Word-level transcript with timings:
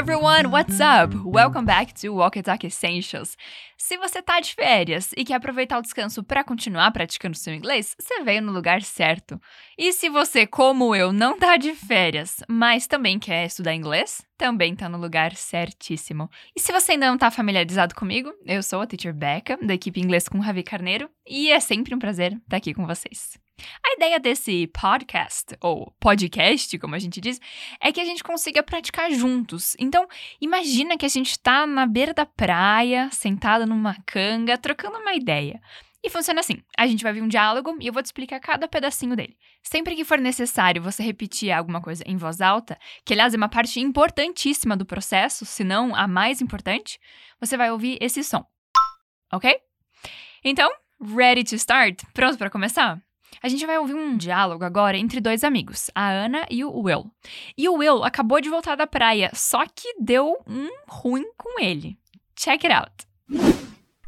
everyone, 0.00 0.50
what's 0.50 0.80
up? 0.80 1.14
Welcome 1.26 1.66
back 1.66 1.92
to 2.00 2.08
Walkie 2.08 2.42
Talk 2.42 2.66
Essentials. 2.66 3.36
Se 3.76 3.98
você 3.98 4.22
tá 4.22 4.40
de 4.40 4.54
férias 4.54 5.12
e 5.14 5.26
quer 5.26 5.34
aproveitar 5.34 5.78
o 5.78 5.82
descanso 5.82 6.24
para 6.24 6.42
continuar 6.42 6.90
praticando 6.90 7.36
seu 7.36 7.52
inglês, 7.52 7.94
você 8.00 8.24
veio 8.24 8.40
no 8.40 8.50
lugar 8.50 8.80
certo. 8.80 9.38
E 9.76 9.92
se 9.92 10.08
você, 10.08 10.46
como 10.46 10.94
eu, 10.94 11.12
não 11.12 11.38
tá 11.38 11.58
de 11.58 11.74
férias, 11.74 12.42
mas 12.48 12.86
também 12.86 13.18
quer 13.18 13.44
estudar 13.44 13.74
inglês, 13.74 14.22
também 14.38 14.74
tá 14.74 14.88
no 14.88 14.96
lugar 14.96 15.36
certíssimo. 15.36 16.30
E 16.56 16.60
se 16.60 16.72
você 16.72 16.92
ainda 16.92 17.10
não 17.10 17.18
tá 17.18 17.30
familiarizado 17.30 17.94
comigo, 17.94 18.32
eu 18.46 18.62
sou 18.62 18.80
a 18.80 18.86
Teacher 18.86 19.12
Becca, 19.12 19.58
da 19.60 19.74
equipe 19.74 20.00
Inglês 20.00 20.26
com 20.30 20.38
Ravi 20.38 20.62
Carneiro, 20.62 21.10
e 21.28 21.52
é 21.52 21.60
sempre 21.60 21.94
um 21.94 21.98
prazer 21.98 22.32
estar 22.32 22.56
aqui 22.56 22.72
com 22.72 22.86
vocês. 22.86 23.38
A 23.84 23.94
ideia 23.94 24.18
desse 24.18 24.66
podcast, 24.68 25.56
ou 25.60 25.94
podcast, 26.00 26.78
como 26.78 26.94
a 26.94 26.98
gente 26.98 27.20
diz, 27.20 27.40
é 27.80 27.92
que 27.92 28.00
a 28.00 28.04
gente 28.04 28.22
consiga 28.22 28.62
praticar 28.62 29.10
juntos. 29.12 29.76
Então, 29.78 30.06
imagina 30.40 30.96
que 30.96 31.06
a 31.06 31.08
gente 31.08 31.30
está 31.30 31.66
na 31.66 31.86
beira 31.86 32.14
da 32.14 32.26
praia, 32.26 33.08
sentada 33.10 33.66
numa 33.66 33.96
canga, 34.06 34.58
trocando 34.58 34.98
uma 34.98 35.14
ideia. 35.14 35.60
E 36.02 36.08
funciona 36.08 36.40
assim: 36.40 36.62
a 36.78 36.86
gente 36.86 37.02
vai 37.02 37.12
ver 37.12 37.22
um 37.22 37.28
diálogo 37.28 37.76
e 37.80 37.86
eu 37.86 37.92
vou 37.92 38.02
te 38.02 38.06
explicar 38.06 38.40
cada 38.40 38.66
pedacinho 38.66 39.14
dele. 39.14 39.36
Sempre 39.62 39.94
que 39.94 40.04
for 40.04 40.18
necessário 40.18 40.82
você 40.82 41.02
repetir 41.02 41.52
alguma 41.52 41.80
coisa 41.80 42.02
em 42.06 42.16
voz 42.16 42.40
alta, 42.40 42.78
que 43.04 43.12
aliás 43.12 43.34
é 43.34 43.36
uma 43.36 43.48
parte 43.48 43.80
importantíssima 43.80 44.76
do 44.76 44.86
processo, 44.86 45.44
se 45.44 45.62
não 45.62 45.94
a 45.94 46.08
mais 46.08 46.40
importante, 46.40 46.98
você 47.38 47.56
vai 47.56 47.70
ouvir 47.70 47.98
esse 48.00 48.24
som. 48.24 48.44
Ok? 49.32 49.54
Então, 50.42 50.70
ready 51.00 51.44
to 51.44 51.54
start? 51.56 52.02
Pronto 52.14 52.38
para 52.38 52.50
começar? 52.50 53.00
A 53.42 53.48
gente 53.48 53.64
vai 53.66 53.78
ouvir 53.78 53.94
um 53.94 54.16
diálogo 54.16 54.64
agora 54.64 54.96
entre 54.96 55.20
dois 55.20 55.44
amigos, 55.44 55.90
a 55.94 56.10
Ana 56.10 56.46
e 56.50 56.64
o 56.64 56.70
Will. 56.80 57.10
E 57.56 57.68
o 57.68 57.74
Will 57.74 58.04
acabou 58.04 58.40
de 58.40 58.50
voltar 58.50 58.76
da 58.76 58.86
praia, 58.86 59.30
só 59.34 59.64
que 59.66 59.94
deu 60.00 60.36
um 60.46 60.68
ruim 60.88 61.24
com 61.36 61.60
ele. 61.60 61.96
Check 62.36 62.64
it 62.64 62.72
out. 62.72 63.06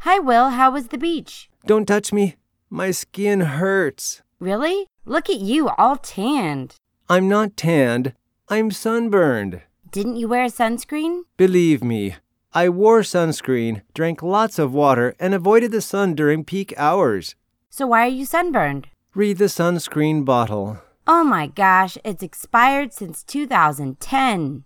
Hi, 0.05 0.19
Will. 0.19 0.51
How 0.51 0.73
was 0.73 0.89
the 0.89 0.99
beach? 0.99 1.49
Don't 1.65 1.87
touch 1.87 2.13
me. 2.13 2.37
My 2.69 2.93
skin 2.93 3.41
hurts. 3.41 4.23
Really? 4.41 4.87
Look 5.05 5.31
at 5.31 5.41
you, 5.41 5.69
all 5.79 5.97
tanned. 5.97 6.75
I'm 7.09 7.29
not 7.29 7.57
tanned. 7.57 8.15
I'm 8.49 8.71
sunburned. 8.71 9.63
Didn't 9.91 10.17
you 10.17 10.29
wear 10.29 10.47
sunscreen? 10.47 11.23
Believe 11.37 11.85
me, 11.85 12.17
I 12.55 12.69
wore 12.69 13.01
sunscreen, 13.03 13.83
drank 13.95 14.23
lots 14.23 14.59
of 14.59 14.75
water, 14.75 15.15
and 15.21 15.35
avoided 15.35 15.71
the 15.71 15.81
sun 15.81 16.15
during 16.15 16.45
peak 16.45 16.75
hours. 16.77 17.35
So 17.71 17.87
why 17.87 18.07
are 18.07 18.09
you 18.09 18.25
sunburned? 18.27 18.89
Read 19.15 19.37
the 19.37 19.45
sunscreen 19.45 20.25
bottle. 20.25 20.79
Oh 21.07 21.23
my 21.23 21.47
gosh, 21.47 21.99
it's 22.03 22.23
expired 22.23 22.95
since 22.95 23.23
2010. 23.25 24.65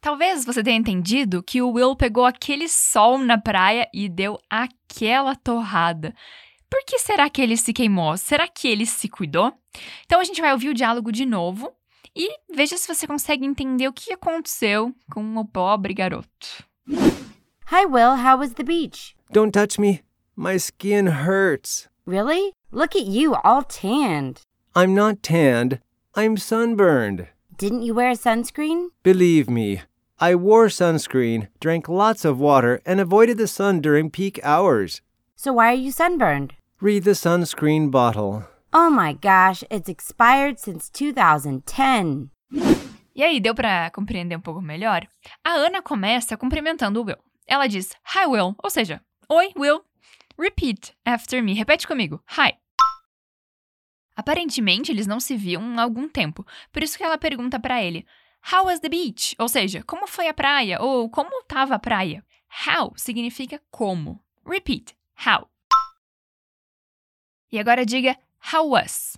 Talvez 0.00 0.44
você 0.44 0.62
tenha 0.62 0.76
entendido 0.76 1.42
que 1.42 1.60
o 1.60 1.72
Will 1.72 1.96
pegou 1.96 2.24
aquele 2.24 2.68
sol 2.68 3.18
na 3.18 3.36
praia 3.36 3.88
e 3.92 4.08
deu 4.08 4.38
aquela 4.48 5.34
torrada. 5.34 6.14
Por 6.70 6.84
que 6.86 7.00
será 7.00 7.28
que 7.28 7.42
ele 7.42 7.56
se 7.56 7.72
queimou? 7.72 8.16
Será 8.16 8.46
que 8.46 8.68
ele 8.68 8.86
se 8.86 9.08
cuidou? 9.08 9.52
Então 10.06 10.20
a 10.20 10.24
gente 10.24 10.40
vai 10.40 10.52
ouvir 10.52 10.68
o 10.68 10.74
diálogo 10.74 11.10
de 11.10 11.26
novo 11.26 11.72
e 12.14 12.30
veja 12.54 12.76
se 12.76 12.86
você 12.86 13.08
consegue 13.08 13.44
entender 13.44 13.88
o 13.88 13.92
que 13.92 14.12
aconteceu 14.12 14.94
com 15.12 15.36
o 15.36 15.44
pobre 15.44 15.94
garoto. 15.94 16.64
Hi, 17.72 17.86
Will. 17.86 18.14
How 18.14 18.38
was 18.38 18.54
the 18.54 18.62
beach? 18.62 19.16
Don't 19.32 19.50
touch 19.50 19.80
me. 19.80 20.00
My 20.36 20.54
skin 20.54 21.08
hurts. 21.08 21.88
Really? 22.06 22.52
Look 22.70 22.94
at 22.94 23.06
you, 23.06 23.34
all 23.44 23.62
tanned. 23.62 24.42
I'm 24.74 24.94
not 24.94 25.22
tanned. 25.22 25.80
I'm 26.14 26.36
sunburned. 26.36 27.28
Didn't 27.56 27.82
you 27.82 27.94
wear 27.94 28.12
sunscreen? 28.12 28.88
Believe 29.02 29.48
me, 29.48 29.82
I 30.20 30.34
wore 30.34 30.66
sunscreen, 30.66 31.48
drank 31.60 31.88
lots 31.88 32.24
of 32.26 32.38
water, 32.38 32.80
and 32.84 33.00
avoided 33.00 33.38
the 33.38 33.46
sun 33.46 33.80
during 33.80 34.10
peak 34.10 34.38
hours. 34.44 35.00
So 35.34 35.54
why 35.54 35.72
are 35.72 35.80
you 35.80 35.90
sunburned? 35.90 36.54
Read 36.80 37.04
the 37.04 37.12
sunscreen 37.14 37.90
bottle. 37.90 38.44
Oh 38.72 38.90
my 38.90 39.14
gosh, 39.14 39.64
it's 39.70 39.88
expired 39.88 40.58
since 40.58 40.90
2010. 40.90 42.30
E 43.14 43.22
aí, 43.22 43.40
deu 43.40 43.54
pra 43.54 43.90
compreender 43.90 44.36
um 44.36 44.40
pouco 44.42 44.60
melhor? 44.60 45.08
A 45.42 45.52
Ana 45.54 45.80
começa 45.82 46.36
cumprimentando 46.36 47.00
o 47.00 47.04
Will. 47.04 47.16
Ela 47.46 47.66
diz 47.66 47.92
Hi, 48.14 48.26
Will, 48.26 48.54
ou 48.62 48.70
seja, 48.70 49.00
Oi, 49.30 49.52
Will. 49.56 49.80
Repeat 50.38 50.94
after 51.04 51.42
me. 51.42 51.54
Repete 51.54 51.86
comigo. 51.86 52.22
Hi. 52.36 52.56
Aparentemente, 54.14 54.92
eles 54.92 55.06
não 55.06 55.20
se 55.20 55.36
viam 55.36 55.78
há 55.78 55.82
algum 55.82 56.08
tempo, 56.08 56.46
por 56.72 56.82
isso 56.82 56.96
que 56.96 57.04
ela 57.04 57.18
pergunta 57.18 57.58
para 57.58 57.82
ele: 57.82 58.06
How 58.52 58.66
was 58.66 58.80
the 58.80 58.88
beach? 58.88 59.34
Ou 59.38 59.48
seja, 59.48 59.82
como 59.82 60.06
foi 60.06 60.28
a 60.28 60.34
praia? 60.34 60.80
Ou 60.80 61.10
como 61.10 61.30
estava 61.40 61.74
a 61.74 61.78
praia? 61.78 62.24
How 62.66 62.92
significa 62.96 63.60
como. 63.70 64.22
Repeat. 64.46 64.96
How. 65.26 65.48
E 67.50 67.58
agora 67.58 67.84
diga 67.84 68.16
how 68.52 68.68
was. 68.70 69.16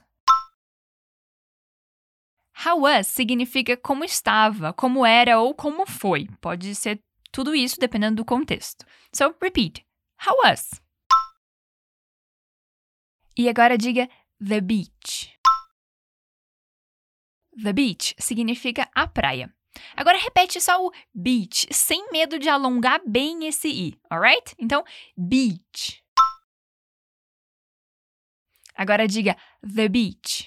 How 2.65 2.81
was 2.81 3.07
significa 3.07 3.77
como 3.77 4.05
estava, 4.05 4.73
como 4.73 5.07
era 5.07 5.39
ou 5.39 5.55
como 5.55 5.87
foi. 5.87 6.29
Pode 6.41 6.75
ser 6.75 7.03
tudo 7.33 7.55
isso 7.55 7.79
dependendo 7.79 8.17
do 8.17 8.25
contexto. 8.25 8.85
So, 9.13 9.35
repeat. 9.41 9.85
How 10.27 10.37
was? 10.45 10.81
E 13.41 13.49
agora 13.49 13.79
diga 13.79 14.07
the 14.39 14.61
beach. 14.61 15.35
The 17.57 17.73
beach 17.73 18.15
significa 18.19 18.87
a 18.95 19.09
praia. 19.09 19.51
Agora 19.97 20.19
repete 20.19 20.61
só 20.61 20.85
o 20.85 20.93
beach, 21.15 21.67
sem 21.73 22.13
medo 22.13 22.39
de 22.39 22.51
alongar 22.51 23.01
bem 23.07 23.47
esse 23.47 23.69
i, 23.69 23.99
alright? 24.11 24.55
Então, 24.59 24.85
beach. 25.17 26.05
Agora 28.75 29.09
diga 29.09 29.35
the 29.63 29.89
beach. 29.89 30.47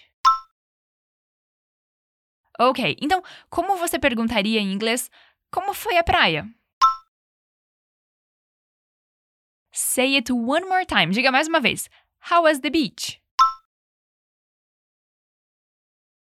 Ok, 2.60 2.96
então, 3.02 3.24
como 3.50 3.75
você 3.75 3.98
perguntaria 3.98 4.60
em 4.60 4.72
inglês 4.72 5.10
como 5.50 5.74
foi 5.74 5.98
a 5.98 6.04
praia? 6.04 6.48
Say 9.75 10.16
it 10.16 10.31
one 10.31 10.68
more 10.68 10.86
time. 10.86 11.12
Diga 11.12 11.31
mais 11.31 11.48
uma 11.48 11.60
vez. 11.60 11.90
How 12.30 12.44
was 12.44 12.62
the 12.62 12.70
beach? 12.70 13.22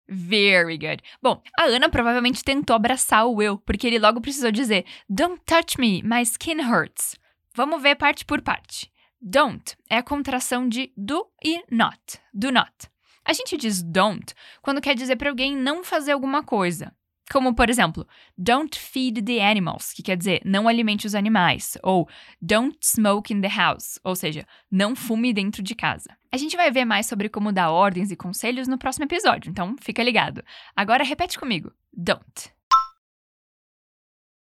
Very 0.09 0.77
good. 0.77 1.03
Bom, 1.23 1.41
a 1.59 1.65
Ana 1.65 1.89
provavelmente 1.89 2.43
tentou 2.43 2.75
abraçar 2.75 3.27
o 3.27 3.35
Will, 3.35 3.59
porque 3.59 3.87
ele 3.87 3.99
logo 3.99 4.21
precisou 4.21 4.51
dizer: 4.51 4.85
Don't 5.09 5.41
touch 5.45 5.79
me, 5.79 6.03
my 6.03 6.23
skin 6.23 6.61
hurts. 6.61 7.17
Vamos 7.55 7.83
ver 7.83 7.97
parte 7.97 8.25
por 8.25 8.41
parte. 8.41 8.91
Don't 9.21 9.77
é 9.89 9.99
a 9.99 10.03
contração 10.03 10.69
de 10.69 10.93
do 10.97 11.31
e 11.45 11.63
not. 11.71 12.01
Do 12.33 12.51
not. 12.51 12.73
A 13.25 13.33
gente 13.33 13.57
diz 13.57 13.83
don't 13.83 14.35
quando 14.63 14.81
quer 14.81 14.95
dizer 14.95 15.17
para 15.17 15.29
alguém 15.29 15.55
não 15.55 15.85
fazer 15.85 16.13
alguma 16.13 16.43
coisa. 16.43 16.93
Como, 17.31 17.55
por 17.55 17.71
exemplo, 17.71 18.05
don't 18.37 18.77
feed 18.77 19.23
the 19.23 19.41
animals, 19.41 19.93
que 19.93 20.03
quer 20.03 20.17
dizer 20.17 20.43
não 20.45 20.67
alimente 20.67 21.07
os 21.07 21.15
animais, 21.15 21.79
ou 21.81 22.09
don't 22.43 22.77
smoke 22.81 23.33
in 23.33 23.41
the 23.41 23.49
house, 23.49 24.01
ou 24.03 24.17
seja, 24.17 24.45
não 24.69 24.97
fume 24.97 25.33
dentro 25.33 25.63
de 25.63 25.77
casa. 25.77 26.11
A 26.33 26.37
gente 26.37 26.57
vai 26.57 26.73
ver 26.73 26.85
mais 26.85 27.07
sobre 27.07 27.29
como 27.29 27.53
dar 27.53 27.71
ordens 27.71 28.11
e 28.11 28.17
conselhos 28.17 28.67
no 28.67 28.77
próximo 28.77 29.05
episódio, 29.05 29.49
então 29.49 29.77
fica 29.81 30.03
ligado. 30.03 30.43
Agora 30.75 31.05
repete 31.05 31.39
comigo: 31.39 31.73
don't. 31.93 32.53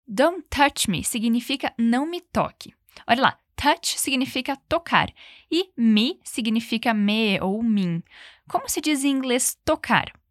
Don't 0.09 0.43
touch 0.49 0.91
me 0.91 1.05
significa 1.05 1.75
não 1.79 2.07
me 2.07 2.23
toque. 2.23 2.75
Olha 3.07 3.21
lá, 3.21 3.39
touch 3.55 3.99
significa 3.99 4.57
tocar 4.67 5.13
e 5.51 5.71
me 5.77 6.19
significa 6.25 6.95
me 6.95 7.39
ou 7.41 7.63
mim. 7.63 8.03
Como 8.49 8.67
se 8.67 8.81
diz 8.81 9.05
em 9.05 9.11
inglês 9.11 9.59
tocar? 9.63 10.22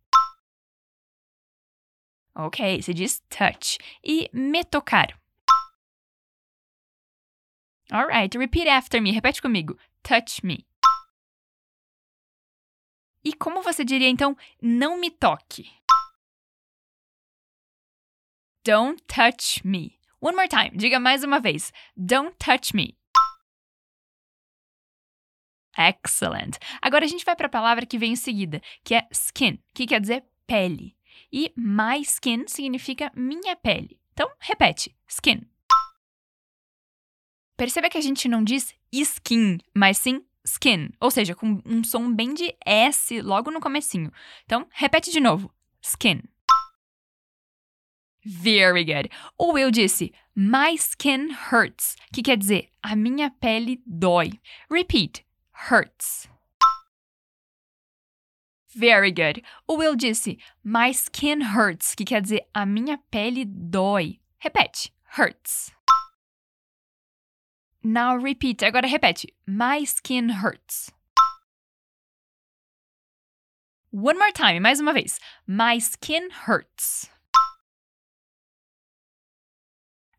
Ok, 2.35 2.81
se 2.81 2.93
diz 2.93 3.21
touch. 3.29 3.77
E 4.03 4.29
me 4.33 4.63
tocar. 4.63 5.19
Alright, 7.91 8.37
repeat 8.37 8.67
after 8.69 9.01
me. 9.01 9.11
Repete 9.11 9.41
comigo. 9.41 9.77
Touch 10.01 10.45
me. 10.45 10.65
E 13.23 13.33
como 13.33 13.61
você 13.61 13.83
diria 13.83 14.09
então, 14.09 14.35
não 14.61 14.97
me 14.97 15.11
toque? 15.11 15.69
Don't 18.63 19.01
touch 19.03 19.65
me. 19.65 19.99
One 20.21 20.35
more 20.35 20.47
time. 20.47 20.71
Diga 20.77 20.99
mais 20.99 21.23
uma 21.23 21.39
vez. 21.39 21.73
Don't 21.97 22.35
touch 22.37 22.75
me. 22.75 22.97
Excellent. 25.77 26.57
Agora 26.81 27.05
a 27.05 27.07
gente 27.07 27.25
vai 27.25 27.35
para 27.35 27.47
a 27.47 27.49
palavra 27.49 27.85
que 27.85 27.97
vem 27.97 28.13
em 28.13 28.15
seguida, 28.15 28.61
que 28.83 28.93
é 28.93 29.07
skin, 29.11 29.59
que 29.73 29.87
quer 29.87 29.99
dizer 29.99 30.23
pele. 30.45 30.95
E 31.31 31.51
my 31.55 32.01
skin 32.01 32.47
significa 32.47 33.11
minha 33.15 33.55
pele. 33.55 33.99
Então, 34.13 34.29
repete: 34.39 34.95
skin. 35.07 35.47
Perceba 37.57 37.89
que 37.89 37.97
a 37.97 38.01
gente 38.01 38.27
não 38.27 38.43
diz 38.43 38.73
skin, 38.91 39.59
mas 39.73 39.97
sim 39.97 40.25
skin, 40.43 40.89
ou 40.99 41.11
seja, 41.11 41.35
com 41.35 41.61
um 41.65 41.83
som 41.83 42.13
bem 42.13 42.33
de 42.33 42.55
S 42.65 43.21
logo 43.21 43.51
no 43.51 43.59
comecinho. 43.59 44.11
Então, 44.45 44.67
repete 44.71 45.11
de 45.11 45.19
novo: 45.19 45.53
skin. 45.81 46.23
Very 48.23 48.85
good. 48.85 49.09
O 49.37 49.53
Will 49.53 49.71
disse 49.71 50.13
My 50.35 50.75
skin 50.75 51.29
hurts, 51.51 51.95
que 52.13 52.21
quer 52.21 52.37
dizer 52.37 52.69
a 52.81 52.95
minha 52.95 53.31
pele 53.31 53.81
dói. 53.85 54.39
Repeat. 54.69 55.25
Hurts. 55.69 56.29
Very 58.73 59.11
good. 59.11 59.41
O 59.67 59.77
Will 59.77 59.95
disse 59.95 60.37
My 60.63 60.91
skin 60.91 61.41
hurts, 61.41 61.95
que 61.95 62.05
quer 62.05 62.21
dizer 62.21 62.41
a 62.55 62.65
minha 62.65 62.99
pele 63.11 63.45
dói. 63.45 64.19
Repete. 64.43 64.91
Hurts. 65.17 65.71
Now 67.83 68.15
repeat. 68.15 68.63
Agora 68.63 68.87
repete. 68.87 69.25
My 69.45 69.83
skin 69.83 70.29
hurts. 70.29 70.91
One 73.91 74.17
more 74.17 74.31
time, 74.31 74.63
mais 74.63 74.79
uma 74.79 74.93
vez. 74.93 75.19
My 75.45 75.77
skin 75.77 76.29
hurts. 76.45 77.09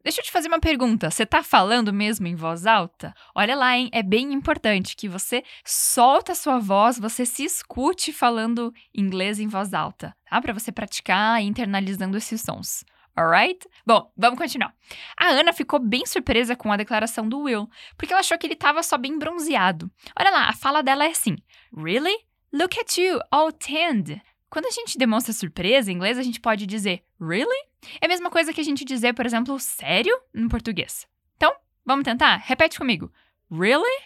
Deixa 0.03 0.21
eu 0.21 0.25
te 0.25 0.33
fazer 0.33 0.49
uma 0.49 0.59
pergunta. 0.59 1.11
Você 1.11 1.25
tá 1.25 1.43
falando 1.43 1.93
mesmo 1.93 2.27
em 2.27 2.35
voz 2.35 2.67
alta? 2.67 3.15
Olha 3.35 3.55
lá, 3.55 3.77
hein? 3.77 3.89
É 3.93 4.03
bem 4.03 4.33
importante 4.33 4.97
que 4.97 5.09
você 5.09 5.45
solta 5.65 6.33
a 6.33 6.35
sua 6.35 6.59
voz, 6.59 6.99
você 6.99 7.25
se 7.25 7.45
escute 7.45 8.13
falando 8.13 8.73
inglês 8.93 9.39
em 9.39 9.47
voz 9.47 9.73
alta, 9.73 10.15
tá? 10.29 10.41
Para 10.41 10.53
você 10.53 10.73
praticar 10.73 11.41
internalizando 11.41 12.17
esses 12.17 12.41
sons. 12.41 12.85
Alright? 13.15 13.69
Bom, 13.87 14.11
vamos 14.17 14.39
continuar. 14.39 14.75
A 15.17 15.29
Ana 15.29 15.53
ficou 15.53 15.79
bem 15.79 16.05
surpresa 16.07 16.57
com 16.57 16.73
a 16.73 16.77
declaração 16.77 17.29
do 17.29 17.41
Will, 17.43 17.69
porque 17.97 18.13
ela 18.13 18.21
achou 18.21 18.39
que 18.39 18.47
ele 18.47 18.55
estava 18.55 18.83
só 18.83 18.97
bem 18.97 19.19
bronzeado. 19.19 19.91
Olha 20.19 20.31
lá, 20.31 20.49
a 20.49 20.53
fala 20.53 20.83
dela 20.83 21.05
é 21.05 21.11
assim: 21.11 21.37
Really? 21.77 22.17
Look 22.53 22.79
at 22.79 22.99
you, 22.99 23.21
all 23.31 23.53
tanned. 23.53 24.21
Quando 24.53 24.67
a 24.67 24.71
gente 24.71 24.99
demonstra 24.99 25.33
surpresa 25.33 25.91
em 25.91 25.95
inglês, 25.95 26.19
a 26.19 26.23
gente 26.23 26.39
pode 26.39 26.67
dizer 26.67 27.03
really? 27.19 27.69
É 28.03 28.05
a 28.05 28.09
mesma 28.09 28.31
coisa 28.31 28.53
que 28.53 28.61
a 28.61 28.63
gente 28.63 28.85
dizer, 28.85 29.15
por 29.15 29.25
exemplo, 29.25 29.59
sério 29.59 30.15
no 30.31 30.47
português. 30.51 31.09
Então, 31.39 31.51
vamos 31.87 32.05
tentar? 32.05 32.37
Repete 32.37 32.77
comigo. 32.77 33.11
Really? 33.51 34.03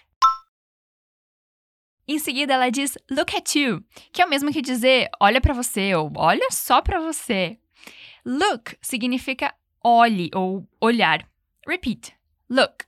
Em 2.06 2.20
seguida, 2.20 2.54
ela 2.54 2.70
diz 2.70 2.96
look 3.10 3.36
at 3.36 3.56
you, 3.56 3.84
que 4.12 4.22
é 4.22 4.24
o 4.24 4.28
mesmo 4.28 4.52
que 4.52 4.62
dizer 4.62 5.10
olha 5.20 5.40
para 5.40 5.52
você 5.52 5.92
ou 5.96 6.12
olha 6.14 6.48
só 6.52 6.80
para 6.80 7.00
você. 7.00 7.58
Look 8.24 8.76
significa 8.80 9.52
olhe 9.82 10.30
ou 10.32 10.64
olhar. 10.80 11.28
Repeat. 11.66 12.16
Look. 12.48 12.84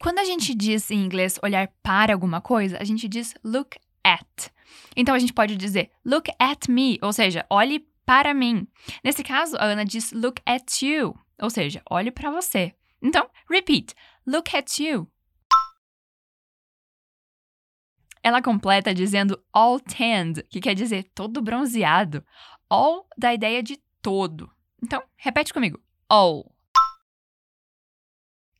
Quando 0.00 0.20
a 0.20 0.24
gente 0.24 0.54
diz 0.54 0.90
em 0.90 1.04
inglês 1.04 1.38
olhar 1.42 1.68
para 1.82 2.14
alguma 2.14 2.40
coisa, 2.40 2.78
a 2.80 2.84
gente 2.84 3.06
diz 3.06 3.34
look 3.44 3.76
at. 4.04 4.52
Então 4.96 5.14
a 5.14 5.18
gente 5.18 5.32
pode 5.32 5.56
dizer 5.56 5.90
look 6.04 6.30
at 6.38 6.68
me, 6.68 6.98
ou 7.02 7.12
seja, 7.12 7.46
olhe 7.50 7.86
para 8.04 8.34
mim. 8.34 8.66
Nesse 9.02 9.22
caso, 9.24 9.56
a 9.56 9.64
Ana 9.64 9.84
diz 9.84 10.12
look 10.12 10.40
at 10.46 10.82
you, 10.82 11.18
ou 11.40 11.50
seja, 11.50 11.82
olhe 11.90 12.10
para 12.10 12.30
você. 12.30 12.74
Então, 13.02 13.28
repeat. 13.50 13.94
Look 14.26 14.56
at 14.56 14.78
you. 14.78 15.10
Ela 18.22 18.40
completa 18.40 18.94
dizendo 18.94 19.38
all 19.52 19.78
tanned, 19.78 20.42
que 20.44 20.60
quer 20.60 20.74
dizer 20.74 21.04
todo 21.14 21.42
bronzeado. 21.42 22.24
All 22.70 23.06
da 23.18 23.34
ideia 23.34 23.62
de 23.62 23.78
todo. 24.00 24.50
Então, 24.82 25.02
repete 25.16 25.52
comigo. 25.52 25.78
All. 26.08 26.50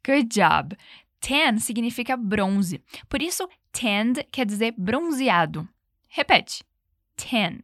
Good 0.06 0.28
job. 0.28 0.76
Tan 1.18 1.58
significa 1.58 2.14
bronze. 2.14 2.84
Por 3.08 3.22
isso, 3.22 3.48
tanned 3.74 4.24
quer 4.30 4.46
dizer 4.46 4.72
bronzeado. 4.78 5.68
Repete. 6.08 6.64
Tan. 7.16 7.62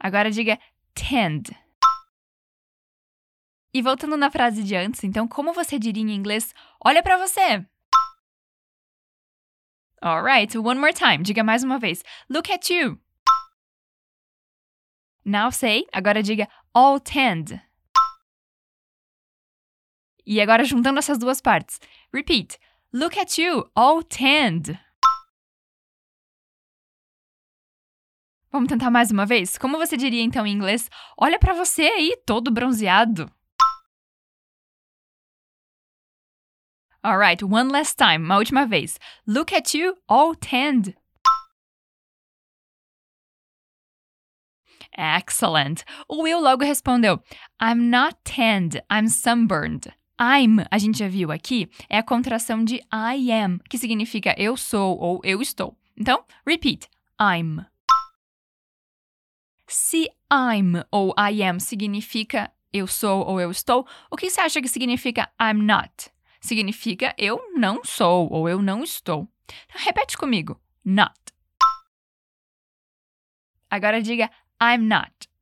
Agora 0.00 0.30
diga 0.30 0.58
tanned. 0.94 1.54
E 3.72 3.82
voltando 3.82 4.16
na 4.16 4.30
frase 4.30 4.62
de 4.62 4.74
antes, 4.74 5.02
então, 5.04 5.26
como 5.26 5.52
você 5.52 5.78
diria 5.78 6.02
em 6.02 6.14
inglês? 6.14 6.54
Olha 6.84 7.02
para 7.02 7.18
você. 7.18 7.66
Alright, 10.00 10.56
one 10.56 10.78
more 10.78 10.92
time. 10.92 11.22
Diga 11.22 11.42
mais 11.42 11.64
uma 11.64 11.78
vez. 11.78 12.02
Look 12.28 12.52
at 12.52 12.70
you. 12.70 13.00
Now 15.24 15.50
say, 15.50 15.86
agora 15.92 16.22
diga 16.22 16.48
all 16.74 17.00
tanned. 17.00 17.60
E 20.26 20.40
agora 20.40 20.64
juntando 20.64 20.98
essas 20.98 21.18
duas 21.18 21.40
partes. 21.40 21.80
Repeat. 22.12 22.58
Look 22.96 23.18
at 23.18 23.38
you, 23.38 23.68
all 23.74 24.04
tanned. 24.04 24.78
Vamos 28.52 28.68
tentar 28.68 28.88
mais 28.88 29.10
uma 29.10 29.26
vez? 29.26 29.58
Como 29.58 29.76
você 29.78 29.96
diria 29.96 30.22
então 30.22 30.46
em 30.46 30.52
inglês? 30.52 30.88
Olha 31.18 31.36
para 31.36 31.54
você 31.54 31.82
aí, 31.82 32.16
todo 32.24 32.52
bronzeado. 32.52 33.28
Alright, 37.02 37.44
one 37.44 37.72
last 37.72 37.96
time, 37.96 38.24
uma 38.24 38.36
última 38.36 38.64
vez. 38.64 38.96
Look 39.26 39.52
at 39.52 39.74
you, 39.74 39.96
all 40.06 40.36
tanned. 40.36 40.96
Excellent. 44.96 45.82
O 46.08 46.22
Will 46.22 46.40
logo 46.40 46.64
respondeu: 46.64 47.20
I'm 47.60 47.90
not 47.90 48.18
tanned, 48.22 48.80
I'm 48.88 49.08
sunburned. 49.08 49.92
I'm, 50.20 50.64
a 50.70 50.78
gente 50.78 50.98
já 50.98 51.08
viu 51.08 51.32
aqui, 51.32 51.68
é 51.88 51.98
a 51.98 52.02
contração 52.02 52.64
de 52.64 52.76
I 52.92 53.32
am, 53.32 53.58
que 53.68 53.76
significa 53.76 54.34
eu 54.38 54.56
sou 54.56 54.96
ou 54.98 55.20
eu 55.24 55.42
estou. 55.42 55.76
Então, 55.96 56.24
repeat: 56.46 56.88
I'm. 57.20 57.66
Se 59.66 60.08
I'm 60.32 60.84
ou 60.90 61.12
I 61.18 61.42
am 61.42 61.58
significa 61.58 62.52
eu 62.72 62.86
sou 62.86 63.26
ou 63.26 63.40
eu 63.40 63.50
estou, 63.50 63.86
o 64.10 64.16
que 64.16 64.30
você 64.30 64.40
acha 64.40 64.60
que 64.62 64.68
significa 64.68 65.32
I'm 65.40 65.62
not? 65.62 66.10
Significa 66.40 67.14
eu 67.18 67.40
não 67.56 67.82
sou 67.84 68.30
ou 68.30 68.48
eu 68.48 68.62
não 68.62 68.84
estou. 68.84 69.28
Então, 69.44 69.80
repete 69.84 70.16
comigo: 70.16 70.60
not. 70.84 71.18
Agora 73.68 74.00
diga 74.00 74.30
I'm 74.62 74.86
not. 74.86 75.33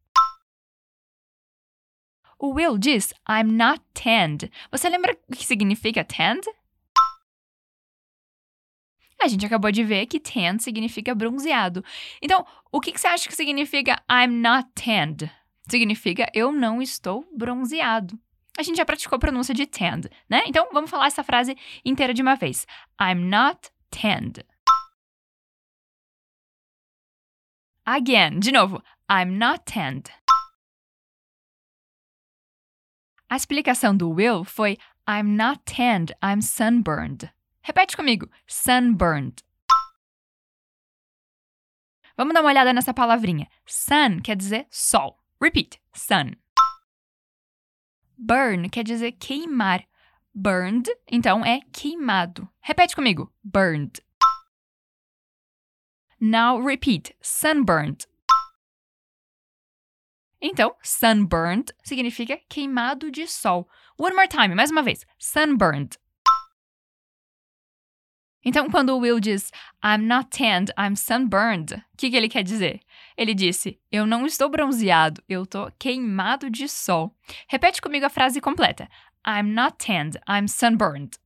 O 2.43 2.55
Will 2.55 2.77
diz 2.77 3.15
I'm 3.29 3.56
not 3.56 3.81
tanned. 3.94 4.50
Você 4.73 4.89
lembra 4.89 5.17
o 5.29 5.33
que 5.33 5.47
significa 5.47 6.03
tanned? 6.05 6.44
A 9.23 9.29
gente 9.29 9.47
acabou 9.47 9.71
de 9.71 9.85
ver 9.85 10.06
que 10.06 10.19
tanned 10.19 10.61
significa 10.61 11.15
bronzeado. 11.15 11.85
Então, 12.21 12.45
o 12.73 12.81
que, 12.81 12.90
que 12.90 13.00
você 13.00 13.07
acha 13.07 13.28
que 13.28 13.37
significa 13.37 14.02
I'm 14.11 14.40
not 14.43 14.69
tanned? 14.75 15.31
Significa 15.71 16.28
eu 16.35 16.50
não 16.50 16.83
estou 16.83 17.25
bronzeado. 17.33 18.19
A 18.59 18.64
gente 18.64 18.76
já 18.76 18.85
praticou 18.85 19.16
a 19.16 19.21
pronúncia 19.21 19.55
de 19.55 19.64
tanned, 19.64 20.11
né? 20.28 20.43
Então, 20.45 20.69
vamos 20.73 20.90
falar 20.90 21.07
essa 21.07 21.23
frase 21.23 21.57
inteira 21.85 22.12
de 22.12 22.23
uma 22.23 22.35
vez. 22.35 22.66
I'm 23.00 23.31
not 23.31 23.71
tanned. 23.88 24.45
Again, 27.87 28.40
de 28.40 28.50
novo. 28.50 28.83
I'm 29.09 29.38
not 29.38 29.62
tanned. 29.64 30.11
A 33.33 33.37
explicação 33.37 33.97
do 33.97 34.11
Will 34.11 34.45
foi 34.45 34.77
I'm 35.09 35.35
not 35.37 35.62
tanned, 35.65 36.15
I'm 36.23 36.43
sunburned. 36.43 37.31
Repete 37.62 37.97
comigo: 37.97 38.29
sunburned. 38.47 39.43
Vamos 42.15 42.35
dar 42.35 42.43
uma 42.43 42.51
olhada 42.51 42.75
nessa 42.75 42.93
palavrinha. 42.93 43.49
Sun 43.65 44.21
quer 44.21 44.37
dizer 44.37 44.67
sol. 44.69 45.19
Repeat: 45.41 45.81
sun. 45.95 46.33
Burn 48.19 48.69
quer 48.69 48.85
dizer 48.85 49.12
queimar. 49.12 49.87
Burned, 50.35 50.91
então, 51.11 51.43
é 51.43 51.62
queimado. 51.73 52.47
Repete 52.61 52.95
comigo: 52.95 53.33
burned. 53.43 54.03
Now 56.21 56.61
repeat: 56.61 57.17
sunburned. 57.23 58.07
Então, 60.44 60.75
sunburned 60.82 61.72
significa 61.84 62.37
queimado 62.49 63.12
de 63.12 63.28
sol. 63.28 63.68
One 63.96 64.16
more 64.16 64.26
time, 64.26 64.56
mais 64.56 64.72
uma 64.72 64.82
vez. 64.82 65.06
Sunburned. 65.16 65.96
Então, 68.44 68.68
quando 68.68 68.90
o 68.90 68.99
Will 68.99 69.20
diz 69.20 69.52
I'm 69.84 70.04
not 70.04 70.37
tanned, 70.37 70.72
I'm 70.76 70.96
sunburned, 70.96 71.75
o 71.75 71.96
que, 71.96 72.11
que 72.11 72.16
ele 72.16 72.28
quer 72.28 72.42
dizer? 72.42 72.80
Ele 73.16 73.34
disse: 73.34 73.80
Eu 73.90 74.04
não 74.04 74.26
estou 74.26 74.49
bronzeado, 74.49 75.22
eu 75.28 75.44
estou 75.44 75.70
queimado 75.78 76.50
de 76.50 76.68
sol. 76.68 77.16
Repete 77.46 77.80
comigo 77.80 78.04
a 78.04 78.11
frase 78.11 78.40
completa: 78.40 78.88
I'm 79.25 79.54
not 79.54 79.76
tanned, 79.78 80.18
I'm 80.28 80.49
sunburned. 80.49 81.16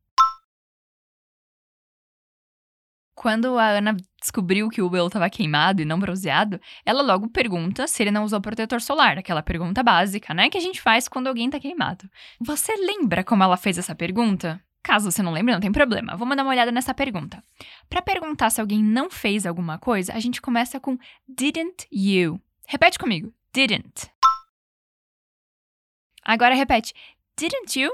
Quando 3.14 3.58
a 3.58 3.78
Ana 3.78 3.96
descobriu 4.26 4.68
que 4.68 4.82
o 4.82 4.88
Will 4.88 5.06
estava 5.06 5.30
queimado 5.30 5.80
e 5.80 5.84
não 5.84 6.00
bronzeado, 6.00 6.60
ela 6.84 7.00
logo 7.00 7.28
pergunta 7.28 7.86
se 7.86 8.02
ele 8.02 8.10
não 8.10 8.24
usou 8.24 8.40
protetor 8.40 8.80
solar, 8.80 9.18
aquela 9.18 9.42
pergunta 9.42 9.82
básica, 9.82 10.34
né, 10.34 10.50
que 10.50 10.58
a 10.58 10.60
gente 10.60 10.80
faz 10.80 11.08
quando 11.08 11.28
alguém 11.28 11.46
está 11.46 11.60
queimado. 11.60 12.10
Você 12.40 12.74
lembra 12.76 13.22
como 13.22 13.44
ela 13.44 13.56
fez 13.56 13.78
essa 13.78 13.94
pergunta? 13.94 14.60
Caso 14.82 15.10
você 15.10 15.22
não 15.22 15.32
lembre, 15.32 15.54
não 15.54 15.60
tem 15.60 15.72
problema. 15.72 16.16
Vamos 16.16 16.36
dar 16.36 16.42
uma 16.42 16.50
olhada 16.50 16.72
nessa 16.72 16.92
pergunta. 16.92 17.42
Para 17.88 18.02
perguntar 18.02 18.50
se 18.50 18.60
alguém 18.60 18.82
não 18.82 19.10
fez 19.10 19.46
alguma 19.46 19.78
coisa, 19.78 20.12
a 20.12 20.20
gente 20.20 20.40
começa 20.40 20.78
com 20.80 20.98
didn't 21.28 21.86
you. 21.90 22.40
Repete 22.66 22.98
comigo. 22.98 23.32
didn't. 23.52 24.10
Agora 26.24 26.54
repete. 26.54 26.92
Didn't 27.38 27.78
you? 27.78 27.92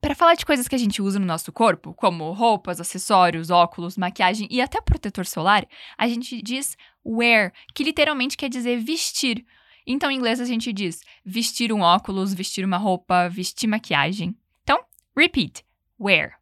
Para 0.00 0.14
falar 0.14 0.34
de 0.34 0.46
coisas 0.46 0.66
que 0.66 0.74
a 0.74 0.78
gente 0.78 1.02
usa 1.02 1.18
no 1.18 1.26
nosso 1.26 1.52
corpo, 1.52 1.92
como 1.92 2.32
roupas, 2.32 2.80
acessórios, 2.80 3.50
óculos, 3.50 3.98
maquiagem 3.98 4.48
e 4.50 4.60
até 4.62 4.80
protetor 4.80 5.26
solar, 5.26 5.66
a 5.98 6.08
gente 6.08 6.40
diz 6.40 6.74
wear, 7.04 7.52
que 7.74 7.84
literalmente 7.84 8.34
quer 8.34 8.48
dizer 8.48 8.78
vestir. 8.78 9.44
Então, 9.86 10.10
em 10.10 10.16
inglês, 10.16 10.40
a 10.40 10.46
gente 10.46 10.72
diz 10.72 11.02
vestir 11.22 11.70
um 11.70 11.80
óculos, 11.80 12.32
vestir 12.32 12.64
uma 12.64 12.78
roupa, 12.78 13.28
vestir 13.28 13.66
maquiagem. 13.66 14.34
Então, 14.62 14.82
repeat: 15.14 15.64
wear. 16.00 16.40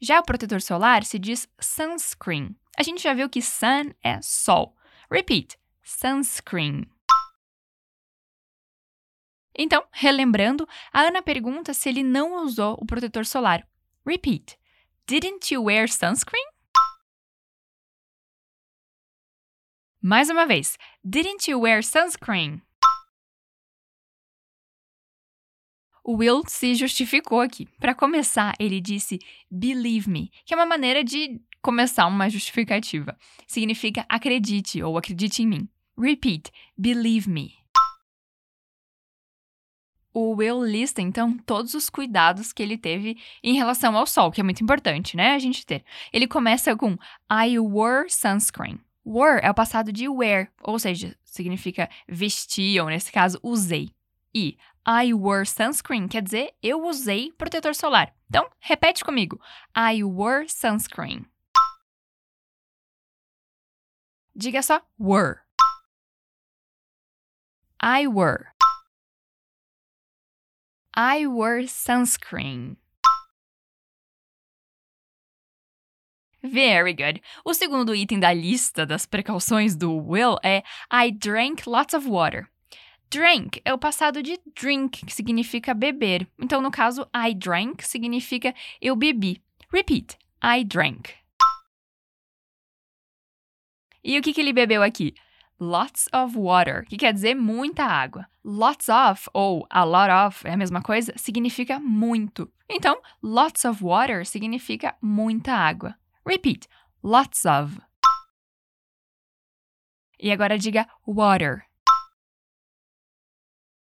Já 0.00 0.20
o 0.20 0.24
protetor 0.24 0.62
solar 0.62 1.02
se 1.02 1.18
diz 1.18 1.48
sunscreen. 1.58 2.54
A 2.78 2.84
gente 2.84 3.02
já 3.02 3.14
viu 3.14 3.28
que 3.28 3.42
sun 3.42 3.90
é 4.00 4.20
sol. 4.22 4.76
Repeat: 5.10 5.58
sunscreen. 5.82 6.86
Então, 9.56 9.84
relembrando, 9.92 10.68
a 10.92 11.02
Ana 11.02 11.22
pergunta 11.22 11.72
se 11.72 11.88
ele 11.88 12.02
não 12.02 12.44
usou 12.44 12.76
o 12.80 12.86
protetor 12.86 13.24
solar. 13.24 13.66
Repeat. 14.04 14.58
Didn't 15.06 15.52
you 15.52 15.64
wear 15.64 15.88
sunscreen? 15.88 16.44
Mais 20.02 20.28
uma 20.28 20.44
vez. 20.44 20.76
Didn't 21.02 21.50
you 21.50 21.60
wear 21.60 21.82
sunscreen? 21.82 22.60
O 26.02 26.16
Will 26.16 26.42
se 26.46 26.74
justificou 26.74 27.40
aqui. 27.40 27.66
Para 27.78 27.94
começar, 27.94 28.54
ele 28.60 28.80
disse 28.80 29.18
believe 29.50 30.10
me, 30.10 30.30
que 30.44 30.52
é 30.52 30.56
uma 30.56 30.66
maneira 30.66 31.02
de 31.02 31.40
começar 31.62 32.06
uma 32.06 32.28
justificativa. 32.28 33.16
Significa 33.46 34.04
acredite 34.06 34.82
ou 34.82 34.98
acredite 34.98 35.42
em 35.42 35.46
mim. 35.46 35.68
Repeat, 35.96 36.50
believe 36.76 37.30
me. 37.30 37.63
O 40.16 40.36
Will 40.36 40.64
lista, 40.64 41.02
então, 41.02 41.36
todos 41.38 41.74
os 41.74 41.90
cuidados 41.90 42.52
que 42.52 42.62
ele 42.62 42.78
teve 42.78 43.18
em 43.42 43.54
relação 43.54 43.96
ao 43.96 44.06
sol, 44.06 44.30
que 44.30 44.40
é 44.40 44.44
muito 44.44 44.62
importante, 44.62 45.16
né, 45.16 45.34
a 45.34 45.38
gente 45.40 45.66
ter. 45.66 45.84
Ele 46.12 46.28
começa 46.28 46.76
com 46.76 46.96
I 47.28 47.58
wore 47.58 48.08
sunscreen. 48.08 48.78
Wore 49.04 49.40
é 49.42 49.50
o 49.50 49.54
passado 49.54 49.92
de 49.92 50.08
wear, 50.08 50.52
ou 50.62 50.78
seja, 50.78 51.18
significa 51.24 51.90
vestir, 52.08 52.80
ou 52.80 52.88
nesse 52.88 53.10
caso, 53.10 53.40
usei. 53.42 53.90
E 54.32 54.56
I 54.86 55.12
wore 55.12 55.46
sunscreen 55.46 56.06
quer 56.06 56.22
dizer 56.22 56.54
eu 56.62 56.84
usei 56.86 57.32
protetor 57.32 57.74
solar. 57.74 58.14
Então, 58.28 58.48
repete 58.60 59.04
comigo. 59.04 59.40
I 59.76 60.04
wore 60.04 60.48
sunscreen. 60.48 61.26
Diga 64.36 64.62
só 64.62 64.80
were. 64.98 65.40
I 67.82 68.06
were. 68.06 68.53
I 70.96 71.26
wore 71.26 71.66
sunscreen. 71.66 72.76
Very 76.40 76.94
good. 76.94 77.20
O 77.44 77.52
segundo 77.52 77.94
item 77.94 78.20
da 78.20 78.32
lista 78.32 78.86
das 78.86 79.04
precauções 79.04 79.74
do 79.74 79.96
Will 79.96 80.36
é 80.44 80.62
I 80.92 81.10
drank 81.10 81.68
lots 81.68 81.94
of 81.94 82.06
water. 82.06 82.48
Drank 83.10 83.60
é 83.64 83.74
o 83.74 83.78
passado 83.78 84.22
de 84.22 84.38
drink, 84.54 85.04
que 85.04 85.12
significa 85.12 85.74
beber. 85.74 86.28
Então, 86.38 86.60
no 86.60 86.70
caso, 86.70 87.08
I 87.14 87.34
drank 87.34 87.82
significa 87.84 88.54
eu 88.80 88.94
bebi. 88.94 89.42
Repeat. 89.72 90.16
I 90.44 90.62
drank. 90.64 91.12
E 94.04 94.18
o 94.18 94.22
que, 94.22 94.32
que 94.32 94.40
ele 94.40 94.52
bebeu 94.52 94.82
aqui? 94.82 95.14
Lots 95.58 96.08
of 96.12 96.36
water, 96.36 96.84
que 96.86 96.96
quer 96.96 97.12
dizer 97.12 97.34
muita 97.34 97.84
água. 97.84 98.26
Lots 98.44 98.88
of 98.88 99.28
ou 99.32 99.66
a 99.70 99.84
lot 99.84 100.10
of 100.10 100.46
é 100.46 100.52
a 100.52 100.56
mesma 100.56 100.82
coisa, 100.82 101.12
significa 101.16 101.78
muito. 101.78 102.52
Então, 102.68 103.00
lots 103.22 103.64
of 103.64 103.82
water 103.82 104.26
significa 104.26 104.96
muita 105.00 105.52
água. 105.52 105.94
Repeat: 106.26 106.68
lots 107.02 107.44
of. 107.44 107.80
E 110.18 110.30
agora 110.30 110.58
diga 110.58 110.86
water. 111.06 111.66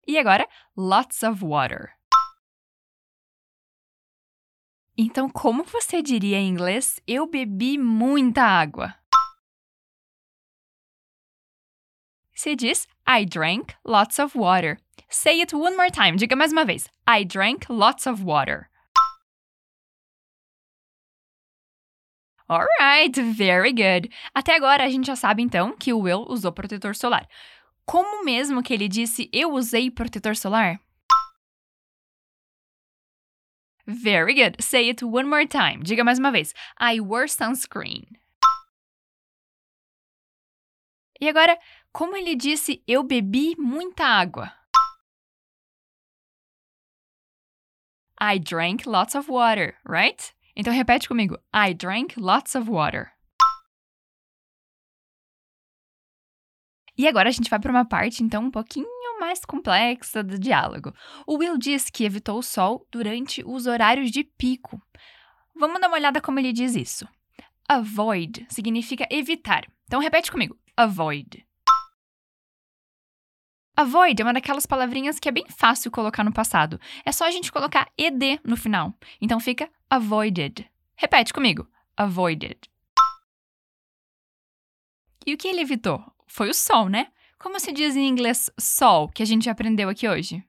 E 0.08 0.18
agora, 0.20 0.48
lots 0.78 1.24
of 1.24 1.44
water. 1.44 1.96
Então, 4.98 5.30
como 5.30 5.64
você 5.64 6.02
diria 6.02 6.38
em 6.38 6.48
inglês? 6.48 7.02
Eu 7.06 7.28
bebi 7.28 7.78
muita 7.78 8.44
água. 8.44 8.96
Se 12.46 12.56
diz 12.56 12.88
I 13.08 13.26
drank 13.26 13.74
lots 13.84 14.20
of 14.20 14.36
water. 14.36 14.78
Say 15.10 15.42
it 15.42 15.52
one 15.52 15.76
more 15.76 15.90
time. 15.90 16.16
Diga 16.16 16.36
mais 16.38 16.52
uma 16.52 16.64
vez. 16.64 16.88
I 17.08 17.24
drank 17.24 17.68
lots 17.72 18.06
of 18.06 18.24
water. 18.24 18.70
Alright, 22.48 23.20
very 23.20 23.74
good. 23.74 24.12
Até 24.36 24.56
agora 24.56 24.84
a 24.84 24.90
gente 24.90 25.08
já 25.08 25.16
sabe 25.16 25.42
então 25.42 25.76
que 25.76 25.92
o 25.92 25.98
Will 25.98 26.24
usou 26.30 26.52
protetor 26.52 26.96
solar. 26.96 27.28
Como 27.84 28.24
mesmo 28.24 28.62
que 28.62 28.76
ele 28.76 28.88
disse 28.88 29.28
eu 29.34 29.52
usei 29.52 29.90
protetor 29.90 30.36
solar? 30.36 30.80
Very 33.88 34.36
good. 34.36 34.64
Say 34.64 34.90
it 34.90 35.04
one 35.04 35.28
more 35.28 35.48
time. 35.48 35.82
Diga 35.82 36.04
mais 36.04 36.20
uma 36.20 36.32
vez. 36.32 36.54
I 36.80 37.02
wore 37.02 37.28
sunscreen. 37.28 38.06
E 41.20 41.30
agora, 41.30 41.58
como 41.96 42.18
ele 42.18 42.36
disse, 42.36 42.84
eu 42.86 43.04
bebi 43.04 43.56
muita 43.58 44.04
água. 44.04 44.52
I 48.22 48.38
drank 48.38 48.86
lots 48.86 49.16
of 49.16 49.32
water, 49.32 49.78
right? 49.88 50.36
Então 50.58 50.74
repete 50.74 51.08
comigo. 51.08 51.38
I 51.54 51.74
drank 51.74 52.20
lots 52.20 52.54
of 52.54 52.70
water. 52.70 53.14
E 56.98 57.08
agora 57.08 57.30
a 57.30 57.32
gente 57.32 57.50
vai 57.50 57.60
para 57.62 57.72
uma 57.72 57.86
parte 57.86 58.22
então 58.22 58.44
um 58.44 58.52
pouquinho 58.52 58.88
mais 59.18 59.46
complexa 59.46 60.22
do 60.22 60.38
diálogo. 60.38 60.94
O 61.26 61.38
Will 61.38 61.58
diz 61.58 61.90
que 61.90 62.04
evitou 62.04 62.40
o 62.40 62.44
sol 62.44 62.86
durante 62.92 63.42
os 63.46 63.68
horários 63.68 64.12
de 64.12 64.26
pico. 64.26 64.82
Vamos 65.56 65.80
dar 65.80 65.88
uma 65.88 65.96
olhada 65.96 66.20
como 66.20 66.40
ele 66.40 66.52
diz 66.52 66.76
isso. 66.76 67.08
Avoid 67.70 68.46
significa 68.50 69.08
evitar. 69.10 69.66
Então 69.86 70.02
repete 70.02 70.30
comigo. 70.30 70.60
Avoid. 70.76 71.45
Avoid 73.78 74.22
é 74.22 74.26
uma 74.26 74.34
daquelas 74.34 74.66
palavrinhas 74.66 75.20
que 75.20 75.28
é 75.28 75.32
bem 75.32 75.46
fácil 75.50 75.92
colocar 75.92 76.24
no 76.24 76.32
passado. 76.32 76.80
É 77.04 77.12
só 77.12 77.26
a 77.26 77.32
gente 77.32 77.52
colocar 77.52 77.92
ed 77.98 78.40
no 78.44 78.56
final. 78.56 78.94
Então 79.20 79.40
fica 79.40 79.70
avoided. 79.90 80.70
Repete 80.96 81.34
comigo. 81.34 81.68
Avoided. 81.98 82.58
E 85.26 85.34
o 85.34 85.38
que 85.38 85.48
ele 85.48 85.62
evitou? 85.62 86.04
Foi 86.26 86.50
o 86.50 86.54
sol, 86.54 86.88
né? 86.88 87.12
Como 87.38 87.60
se 87.60 87.74
diz 87.74 87.96
em 87.96 88.08
inglês 88.08 88.50
sol, 88.58 89.10
que 89.10 89.22
a 89.22 89.26
gente 89.26 89.50
aprendeu 89.50 89.90
aqui 89.90 90.08
hoje? 90.08 90.44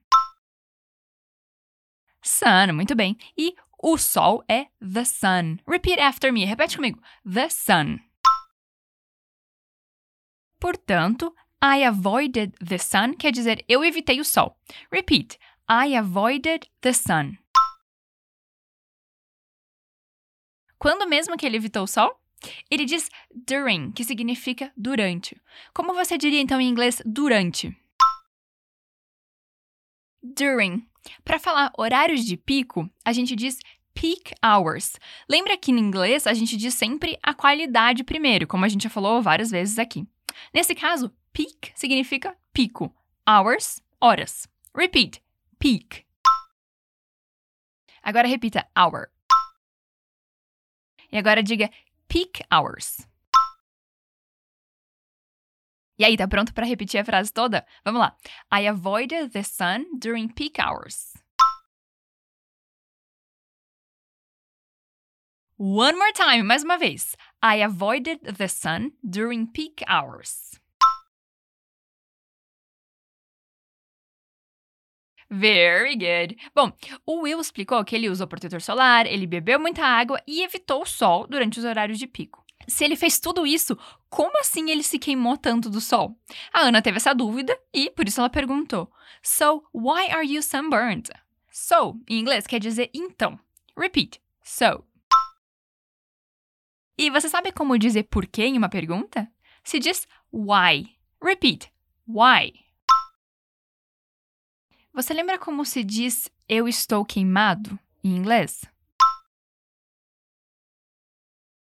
Sun, 2.23 2.73
muito 2.73 2.95
bem. 2.95 3.17
E 3.37 3.55
o 3.81 3.97
sol 3.97 4.43
é 4.47 4.67
the 4.79 5.03
sun. 5.03 5.57
Repeat 5.67 5.99
after 5.99 6.31
me. 6.31 6.45
Repete 6.45 6.77
comigo. 6.77 7.01
The 7.29 7.49
sun. 7.49 7.99
Portanto, 10.59 11.35
I 11.61 11.83
avoided 11.85 12.53
the 12.63 12.77
sun 12.77 13.13
quer 13.13 13.31
dizer 13.31 13.65
eu 13.67 13.83
evitei 13.83 14.19
o 14.19 14.25
sol. 14.25 14.55
Repeat. 14.91 15.39
I 15.69 15.95
avoided 15.95 16.69
the 16.81 16.93
sun. 16.93 17.37
Quando 20.77 21.09
mesmo 21.09 21.35
que 21.35 21.45
ele 21.45 21.57
evitou 21.57 21.83
o 21.83 21.87
sol? 21.87 22.21
Ele 22.69 22.85
diz 22.85 23.09
during, 23.33 23.91
que 23.91 24.03
significa 24.03 24.71
durante. 24.77 25.35
Como 25.73 25.93
você 25.95 26.17
diria 26.17 26.39
então 26.39 26.61
em 26.61 26.69
inglês 26.69 27.01
durante? 27.03 27.75
During. 30.21 30.87
Para 31.23 31.39
falar 31.39 31.71
horários 31.75 32.23
de 32.23 32.37
pico, 32.37 32.87
a 33.03 33.11
gente 33.11 33.35
diz 33.35 33.57
peak 33.95 34.35
hours. 34.45 34.93
Lembra 35.27 35.57
que 35.57 35.71
em 35.71 35.79
inglês 35.79 36.27
a 36.27 36.33
gente 36.33 36.55
diz 36.55 36.75
sempre 36.75 37.17
a 37.23 37.33
qualidade 37.33 38.03
primeiro, 38.03 38.45
como 38.45 38.63
a 38.63 38.67
gente 38.67 38.83
já 38.83 38.89
falou 38.89 39.21
várias 39.23 39.49
vezes 39.49 39.79
aqui. 39.79 40.05
Nesse 40.53 40.75
caso, 40.75 41.11
Peak 41.37 41.71
significa 41.75 42.35
pico. 42.51 42.91
Hours, 43.27 43.79
horas. 44.01 44.47
Repeat. 44.73 45.21
Peak. 45.59 46.03
Agora 48.01 48.27
repita 48.27 48.67
hour. 48.75 49.11
E 51.11 51.17
agora 51.19 51.43
diga 51.43 51.69
peak 52.07 52.43
hours. 52.51 53.07
E 55.99 56.05
aí, 56.05 56.17
tá 56.17 56.27
pronto 56.27 56.55
para 56.55 56.65
repetir 56.65 57.01
a 57.01 57.05
frase 57.05 57.31
toda? 57.31 57.67
Vamos 57.85 58.01
lá. 58.01 58.17
I 58.51 58.67
avoided 58.67 59.31
the 59.31 59.43
sun 59.43 59.85
during 59.99 60.33
peak 60.33 60.59
hours. 60.59 61.13
One 65.59 65.99
more 65.99 66.13
time, 66.13 66.41
mais 66.41 66.63
uma 66.63 66.79
vez. 66.79 67.15
I 67.43 67.61
avoided 67.61 68.21
the 68.23 68.47
sun 68.47 68.93
during 69.03 69.45
peak 69.45 69.83
hours. 69.87 70.59
Very 75.29 75.95
good. 75.95 76.37
Bom, 76.55 76.71
o 77.05 77.21
Will 77.21 77.39
explicou 77.39 77.83
que 77.83 77.95
ele 77.95 78.09
usou 78.09 78.27
protetor 78.27 78.61
solar, 78.61 79.05
ele 79.05 79.27
bebeu 79.27 79.59
muita 79.59 79.83
água 79.83 80.21
e 80.25 80.41
evitou 80.41 80.81
o 80.81 80.85
sol 80.85 81.27
durante 81.27 81.59
os 81.59 81.65
horários 81.65 81.99
de 81.99 82.07
pico. 82.07 82.45
Se 82.67 82.83
ele 82.83 82.95
fez 82.95 83.19
tudo 83.19 83.45
isso, 83.45 83.77
como 84.09 84.39
assim 84.39 84.69
ele 84.69 84.83
se 84.83 84.99
queimou 84.99 85.37
tanto 85.37 85.69
do 85.69 85.79
sol? 85.79 86.17
A 86.51 86.61
Ana 86.61 86.81
teve 86.81 86.97
essa 86.97 87.13
dúvida 87.13 87.57
e 87.73 87.89
por 87.89 88.07
isso 88.07 88.19
ela 88.19 88.29
perguntou: 88.29 88.91
So, 89.21 89.63
why 89.73 90.09
are 90.11 90.25
you 90.25 90.41
sunburned? 90.41 91.09
So, 91.49 91.99
em 92.09 92.19
inglês, 92.19 92.45
quer 92.45 92.59
dizer 92.59 92.89
então. 92.93 93.39
Repeat. 93.77 94.21
So. 94.43 94.83
E 96.97 97.09
você 97.09 97.29
sabe 97.29 97.51
como 97.51 97.77
dizer 97.77 98.03
porquê 98.03 98.43
em 98.43 98.57
uma 98.57 98.69
pergunta? 98.69 99.29
Se 99.63 99.79
diz 99.79 100.07
why. 100.31 100.97
Repeat. 101.21 101.71
Why. 102.07 102.66
Você 104.97 105.13
lembra 105.13 105.37
como 105.37 105.63
se 105.63 105.83
diz 105.83 106.27
eu 106.49 106.67
estou 106.67 107.05
queimado 107.05 107.77
em 108.03 108.15
inglês? 108.17 108.65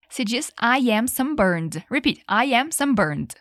Se 0.09 0.25
diz 0.25 0.51
I 0.61 0.91
am 0.91 1.07
sunburned. 1.07 1.87
Repeat. 1.89 2.25
I 2.29 2.53
am 2.53 2.73
sunburned. 2.73 3.37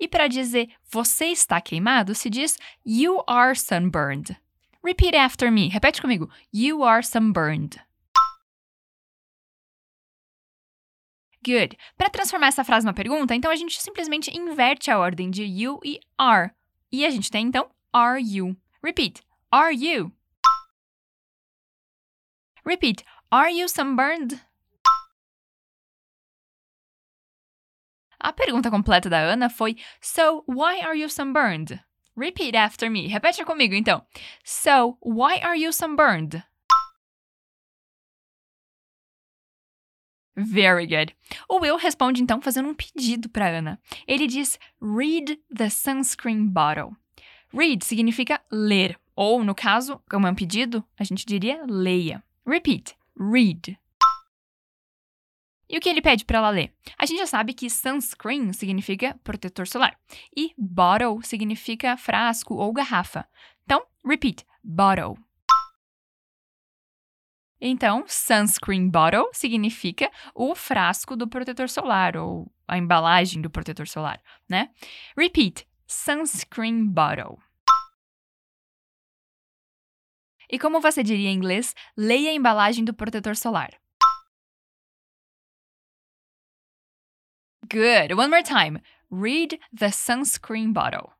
E 0.00 0.08
para 0.08 0.26
dizer 0.26 0.74
você 0.90 1.26
está 1.26 1.60
queimado, 1.60 2.14
se 2.14 2.30
diz 2.30 2.58
you 2.82 3.22
are 3.26 3.54
sunburned. 3.54 4.34
Repeat 4.82 5.14
after 5.14 5.52
me. 5.52 5.68
Repete 5.68 6.00
comigo. 6.00 6.30
You 6.50 6.82
are 6.82 7.02
sunburned. 7.02 7.78
Good. 11.44 11.76
Para 11.98 12.08
transformar 12.08 12.46
essa 12.46 12.64
frase 12.64 12.86
numa 12.86 12.94
pergunta, 12.94 13.34
então 13.34 13.50
a 13.50 13.56
gente 13.56 13.80
simplesmente 13.80 14.34
inverte 14.34 14.90
a 14.90 14.98
ordem 14.98 15.30
de 15.30 15.44
you 15.44 15.78
e 15.84 16.00
are. 16.16 16.50
E 16.90 17.04
a 17.04 17.10
gente 17.10 17.30
tem 17.30 17.46
então 17.46 17.70
are 17.92 18.20
you. 18.20 18.56
Repeat. 18.82 19.22
Are 19.50 19.74
you? 19.74 20.10
Repeat. 22.64 23.04
Are 23.30 23.52
you 23.52 23.68
sunburned? 23.68 24.40
A 28.18 28.32
pergunta 28.32 28.70
completa 28.70 29.10
da 29.10 29.18
Ana 29.18 29.50
foi 29.50 29.76
So, 30.00 30.44
why 30.46 30.80
are 30.80 30.98
you 30.98 31.10
sunburned? 31.10 31.78
Repeat 32.16 32.56
after 32.56 32.90
me. 32.90 33.06
Repete 33.06 33.44
comigo 33.44 33.74
então. 33.74 34.02
So, 34.42 34.96
why 35.02 35.40
are 35.42 35.56
you 35.56 35.72
sunburned? 35.72 36.42
Very 40.36 40.86
good. 40.86 41.14
O 41.48 41.60
Will 41.60 41.76
responde 41.76 42.22
então 42.22 42.40
fazendo 42.40 42.68
um 42.68 42.74
pedido 42.74 43.28
para 43.28 43.58
Ana. 43.58 43.80
Ele 44.06 44.26
diz: 44.26 44.58
Read 44.80 45.38
the 45.54 45.70
sunscreen 45.70 46.48
bottle. 46.48 46.96
Read 47.52 47.84
significa 47.84 48.40
ler, 48.50 48.98
ou 49.14 49.44
no 49.44 49.54
caso, 49.54 50.02
como 50.10 50.26
é 50.26 50.30
um 50.30 50.34
pedido, 50.34 50.84
a 50.98 51.04
gente 51.04 51.24
diria 51.24 51.64
leia. 51.68 52.22
Repeat: 52.46 52.96
read. 53.16 53.78
E 55.68 55.78
o 55.78 55.80
que 55.80 55.88
ele 55.88 56.02
pede 56.02 56.24
para 56.24 56.38
ela 56.38 56.50
ler? 56.50 56.74
A 56.98 57.06
gente 57.06 57.18
já 57.18 57.26
sabe 57.26 57.54
que 57.54 57.70
sunscreen 57.70 58.52
significa 58.52 59.18
protetor 59.24 59.66
solar 59.66 59.98
e 60.36 60.52
bottle 60.58 61.22
significa 61.22 61.96
frasco 61.96 62.54
ou 62.54 62.72
garrafa. 62.72 63.26
Então, 63.64 63.86
repeat: 64.04 64.44
bottle. 64.62 65.16
Então, 67.66 68.04
sunscreen 68.06 68.90
bottle 68.90 69.30
significa 69.32 70.10
o 70.34 70.54
frasco 70.54 71.16
do 71.16 71.26
protetor 71.26 71.66
solar 71.66 72.14
ou 72.14 72.52
a 72.68 72.76
embalagem 72.76 73.40
do 73.40 73.48
protetor 73.48 73.88
solar, 73.88 74.20
né? 74.46 74.68
Repeat: 75.16 75.66
sunscreen 75.86 76.86
bottle. 76.86 77.38
E 80.50 80.58
como 80.58 80.78
você 80.78 81.02
diria 81.02 81.30
em 81.30 81.36
inglês, 81.36 81.74
leia 81.96 82.28
a 82.28 82.34
embalagem 82.34 82.84
do 82.84 82.92
protetor 82.92 83.34
solar. 83.34 83.70
Good. 87.62 88.12
One 88.12 88.28
more 88.28 88.42
time. 88.42 88.82
Read 89.10 89.58
the 89.74 89.90
sunscreen 89.90 90.70
bottle. 90.70 91.14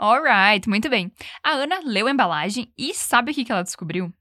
Alright, 0.00 0.68
muito 0.68 0.88
bem. 0.88 1.10
A 1.42 1.50
Ana 1.50 1.80
leu 1.84 2.06
a 2.06 2.10
embalagem 2.10 2.72
e 2.78 2.94
sabe 2.94 3.32
o 3.32 3.34
que 3.34 3.50
ela 3.50 3.64
descobriu? 3.64 4.12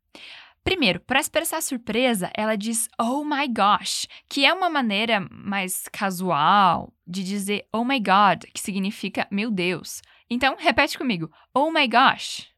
Primeiro, 0.63 0.99
para 0.99 1.19
expressar 1.19 1.61
surpresa, 1.61 2.31
ela 2.35 2.57
diz 2.57 2.89
oh 2.99 3.23
my 3.23 3.47
gosh, 3.47 4.07
que 4.27 4.43
é 4.43 4.51
uma 4.51 4.69
maneira 4.69 5.25
mais 5.31 5.87
casual 5.93 6.91
de 7.05 7.23
dizer 7.23 7.67
oh 7.71 7.85
my 7.85 7.99
god, 7.99 8.43
que 8.53 8.59
significa 8.59 9.27
meu 9.31 9.51
Deus. 9.51 10.01
Então, 10.29 10.55
repete 10.57 10.97
comigo: 10.97 11.31
oh 11.53 11.71
my 11.71 11.87
gosh. 11.87 12.51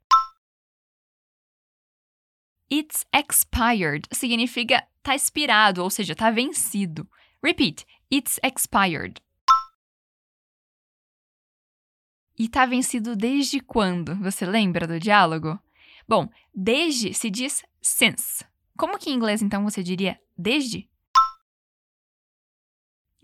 It's 2.71 3.05
expired 3.13 4.07
significa 4.13 4.87
tá 5.03 5.13
expirado, 5.13 5.83
ou 5.83 5.89
seja, 5.89 6.15
tá 6.15 6.31
vencido. 6.31 7.07
Repeat: 7.43 7.85
It's 8.11 8.39
expired. 8.43 9.21
E 12.39 12.47
tá 12.47 12.65
vencido 12.65 13.17
desde 13.17 13.59
quando? 13.59 14.15
Você 14.15 14.45
lembra 14.45 14.87
do 14.87 14.97
diálogo? 14.97 15.59
Bom, 16.07 16.29
desde 16.55 17.13
se 17.13 17.29
diz 17.29 17.61
since. 17.81 18.45
Como 18.77 18.97
que 18.97 19.09
em 19.09 19.13
inglês 19.13 19.41
então 19.41 19.61
você 19.65 19.83
diria 19.83 20.17
desde? 20.37 20.89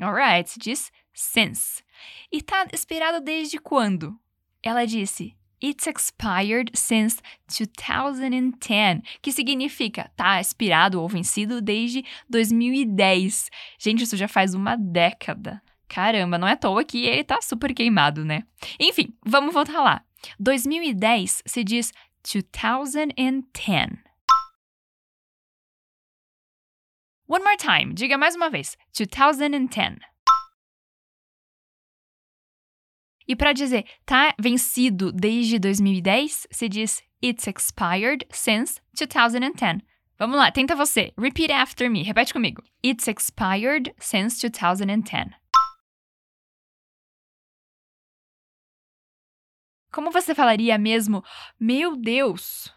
Alright, 0.01 0.49
se 0.49 0.60
diz 0.60 0.91
since. 1.13 1.82
E 2.30 2.41
tá 2.41 2.67
expirado 2.73 3.21
desde 3.21 3.58
quando? 3.58 4.19
Ela 4.62 4.86
disse 4.86 5.34
It's 5.63 5.88
expired 5.88 6.78
since 6.78 7.21
2010, 7.47 9.01
que 9.21 9.32
significa 9.32 10.12
tá 10.17 10.41
expirado 10.41 11.01
ou 11.01 11.08
vencido 11.08 11.62
desde 11.62 12.04
2010. 12.30 13.49
Gente, 13.80 14.04
isso 14.04 14.17
já 14.17 14.28
faz 14.28 14.54
uma 14.54 14.75
década. 14.75 15.63
Caramba, 15.88 16.38
não 16.38 16.48
é 16.48 16.54
à 16.54 16.58
toa 16.58 16.84
que 16.84 17.06
ele 17.06 17.24
tá 17.24 17.41
super 17.41 17.74
queimado, 17.74 18.26
né? 18.26 18.43
Enfim, 18.80 19.15
vamos 19.26 19.54
voltar 19.54 19.82
lá. 19.82 20.04
2010 20.39 21.43
se 21.45 21.63
diz 21.63 21.91
2010. 22.24 24.06
One 27.28 27.43
more 27.43 27.58
time, 27.58 27.93
diga 27.93 28.17
mais 28.17 28.36
uma 28.36 28.50
vez. 28.50 28.78
2010. 28.98 29.98
E 33.28 33.36
para 33.36 33.54
dizer 33.54 33.86
tá 34.06 34.36
vencido 34.39 35.12
desde 35.12 35.58
2010, 35.58 36.48
se 36.52 36.69
diz 36.69 37.04
It's 37.24 37.48
expired 37.48 38.28
since 38.32 38.80
2010. 38.93 39.82
Vamos 40.17 40.38
lá, 40.38 40.52
tenta 40.52 40.76
você. 40.76 41.12
Repeat 41.17 41.52
after 41.52 41.89
me. 41.89 42.04
Repete 42.04 42.32
comigo. 42.32 42.62
It's 42.84 43.08
expired 43.08 43.93
since 44.00 44.39
2010. 44.39 45.32
Como 49.95 50.12
você 50.12 50.36
falaria 50.36 50.77
mesmo, 50.77 51.23
meu 51.58 51.95
Deus? 51.95 52.69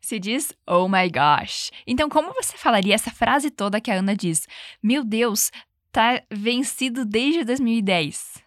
Se 0.00 0.18
diz, 0.18 0.52
oh 0.66 0.88
my 0.88 1.08
gosh. 1.08 1.70
Então, 1.86 2.08
como 2.08 2.34
você 2.34 2.58
falaria 2.58 2.92
essa 2.92 3.12
frase 3.12 3.52
toda 3.52 3.80
que 3.80 3.88
a 3.88 3.94
Ana 3.94 4.16
diz? 4.16 4.48
Meu 4.82 5.04
Deus, 5.04 5.52
tá 5.92 6.20
vencido 6.28 7.04
desde 7.04 7.44
2010. 7.44 8.42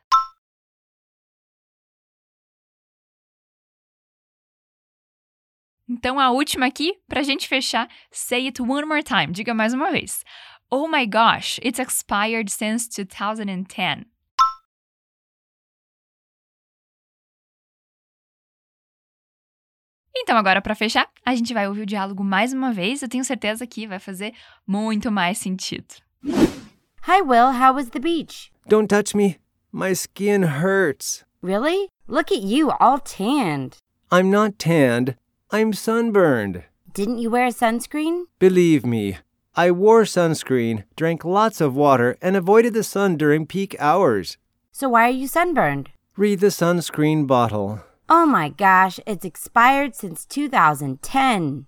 Então, 5.88 6.20
a 6.20 6.30
última 6.30 6.66
aqui, 6.66 7.00
pra 7.08 7.24
gente 7.24 7.48
fechar, 7.48 7.88
say 8.12 8.48
it 8.48 8.62
one 8.62 8.86
more 8.86 9.02
time. 9.02 9.28
Diga 9.32 9.54
mais 9.54 9.74
uma 9.74 9.90
vez. 9.92 10.26
Oh 10.70 10.90
my 10.90 11.06
gosh, 11.06 11.58
it's 11.64 11.80
expired 11.80 12.52
since 12.52 12.90
2010. 12.90 14.15
Então, 20.18 20.38
agora 20.38 20.62
para 20.62 20.76
fechar, 20.76 21.08
a 21.26 21.36
gente 21.36 21.54
vai 21.54 21.68
ouvir 21.68 21.82
o 21.82 21.86
diálogo 21.86 22.24
mais 22.24 22.54
uma 22.54 22.72
vez. 22.72 23.02
Eu 23.02 23.10
tenho 23.10 23.26
certeza 23.26 23.68
que 23.68 23.86
vai 23.86 24.00
fazer 24.00 24.34
muito 24.66 25.12
mais 25.12 25.38
sentido. 25.38 25.96
Hi, 27.08 27.22
Will. 27.22 27.52
How 27.52 27.74
was 27.76 27.90
the 27.90 28.00
beach? 28.00 28.52
Don't 28.68 28.88
touch 28.88 29.16
me. 29.16 29.38
My 29.72 29.92
skin 29.94 30.44
hurts. 30.44 31.26
Really? 31.44 31.90
Look 32.08 32.32
at 32.32 32.42
you, 32.42 32.72
all 32.80 32.98
tanned. 33.00 33.78
I'm 34.12 34.32
not 34.32 34.58
tanned. 34.58 35.16
I'm 35.52 35.74
sunburned. 35.74 36.64
Didn't 36.94 37.20
you 37.20 37.30
wear 37.30 37.50
sunscreen? 37.50 38.24
Believe 38.40 38.86
me, 38.86 39.18
I 39.56 39.70
wore 39.72 40.04
sunscreen, 40.06 40.86
drank 40.96 41.26
lots 41.26 41.60
of 41.62 41.76
water, 41.76 42.18
and 42.22 42.36
avoided 42.36 42.74
the 42.74 42.84
sun 42.84 43.18
during 43.18 43.46
peak 43.46 43.76
hours. 43.80 44.38
So 44.72 44.90
why 44.90 45.08
are 45.08 45.10
you 45.12 45.28
sunburned? 45.28 45.90
Read 46.16 46.40
the 46.40 46.48
sunscreen 46.48 47.28
bottle. 47.28 47.82
Oh 48.08 48.28
my 48.28 48.50
gosh, 48.50 49.00
it's 49.08 49.26
expired 49.26 49.96
since 49.96 50.28
2010. 50.28 51.66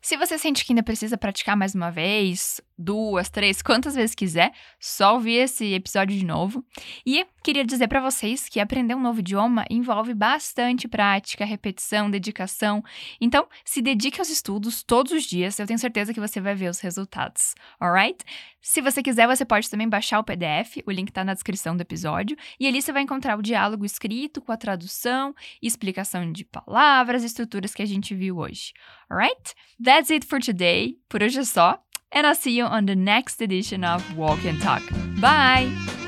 Se 0.00 0.16
você 0.16 0.38
sente 0.38 0.64
que 0.64 0.72
ainda 0.72 0.82
precisa 0.82 1.18
praticar 1.18 1.56
mais 1.56 1.74
uma 1.74 1.90
vez, 1.90 2.60
duas, 2.78 3.28
três, 3.28 3.60
quantas 3.60 3.94
vezes 3.94 4.14
quiser, 4.14 4.52
só 4.78 5.14
ouvir 5.14 5.34
esse 5.34 5.74
episódio 5.74 6.16
de 6.16 6.24
novo. 6.24 6.64
E 7.04 7.26
queria 7.44 7.64
dizer 7.64 7.86
para 7.86 8.00
vocês 8.00 8.48
que 8.48 8.60
aprender 8.60 8.94
um 8.94 9.00
novo 9.00 9.20
idioma 9.20 9.64
envolve 9.68 10.14
bastante 10.14 10.88
prática, 10.88 11.44
repetição, 11.44 12.10
dedicação. 12.10 12.82
Então, 13.20 13.46
se 13.64 13.82
dedique 13.82 14.20
aos 14.20 14.30
estudos 14.30 14.82
todos 14.82 15.12
os 15.12 15.24
dias, 15.24 15.58
eu 15.58 15.66
tenho 15.66 15.78
certeza 15.78 16.14
que 16.14 16.20
você 16.20 16.40
vai 16.40 16.54
ver 16.54 16.70
os 16.70 16.80
resultados, 16.80 17.54
alright? 17.78 18.24
Se 18.60 18.80
você 18.80 19.02
quiser, 19.02 19.26
você 19.26 19.44
pode 19.44 19.70
também 19.70 19.88
baixar 19.88 20.18
o 20.18 20.24
PDF, 20.24 20.78
o 20.86 20.90
link 20.90 21.08
está 21.08 21.24
na 21.24 21.34
descrição 21.34 21.76
do 21.76 21.80
episódio, 21.80 22.36
e 22.58 22.66
ali 22.66 22.80
você 22.80 22.92
vai 22.92 23.02
encontrar 23.02 23.38
o 23.38 23.42
diálogo 23.42 23.84
escrito 23.84 24.40
com 24.40 24.52
a 24.52 24.56
tradução 24.56 25.34
explicação 25.62 26.30
de 26.30 26.44
palavras 26.44 27.22
e 27.22 27.26
estruturas 27.26 27.74
que 27.74 27.82
a 27.82 27.86
gente 27.86 28.14
viu 28.14 28.38
hoje, 28.38 28.72
alright? 29.08 29.54
That's 29.82 30.10
it 30.10 30.26
for 30.26 30.40
today. 30.40 30.98
Por 31.08 31.22
hoje 31.22 31.40
é 31.40 31.44
só. 31.44 31.82
and 32.12 32.26
I'll 32.26 32.34
see 32.34 32.56
you 32.56 32.64
on 32.64 32.86
the 32.86 32.96
next 32.96 33.40
edition 33.40 33.84
of 33.84 34.16
Walk 34.16 34.44
and 34.44 34.60
Talk. 34.60 34.82
Bye! 35.20 35.99